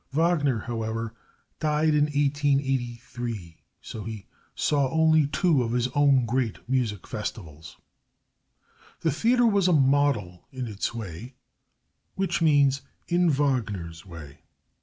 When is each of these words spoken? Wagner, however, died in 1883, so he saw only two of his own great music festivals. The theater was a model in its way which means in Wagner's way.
Wagner, 0.11 0.57
however, 0.61 1.13
died 1.59 1.93
in 1.93 2.05
1883, 2.05 3.57
so 3.83 4.03
he 4.03 4.25
saw 4.55 4.89
only 4.89 5.27
two 5.27 5.61
of 5.61 5.73
his 5.73 5.89
own 5.89 6.25
great 6.25 6.57
music 6.67 7.05
festivals. 7.05 7.77
The 9.01 9.11
theater 9.11 9.45
was 9.45 9.67
a 9.67 9.73
model 9.73 10.47
in 10.51 10.65
its 10.67 10.91
way 10.95 11.35
which 12.15 12.41
means 12.41 12.81
in 13.09 13.29
Wagner's 13.29 14.03
way. 14.03 14.39